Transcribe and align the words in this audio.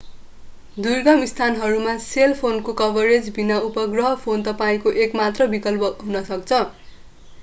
दुर्गम 0.77 1.25
स्थानहरूमा 1.31 1.91
सेल 2.05 2.33
फोनको 2.39 2.73
कभरेज 2.79 3.29
बिना 3.35 3.59
उपग्रह 3.67 4.15
फोन 4.23 4.47
तपाईंको 4.47 4.95
एक 5.05 5.21
मात्र 5.21 5.47
विकल्प 5.53 6.05
हुन 6.07 6.23
सक्छ 6.31 6.63